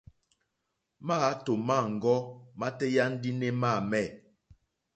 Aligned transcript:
Máàtò 1.07 1.51
mâŋɡɔ́ 1.67 2.17
mátéyà 2.59 3.03
ndí 3.13 3.29
né 3.39 3.47
máǃámɛ̀. 3.61 4.05